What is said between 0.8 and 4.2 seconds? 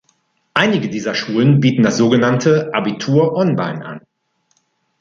dieser Schulen bieten das sogenannte „Abitur online“ an.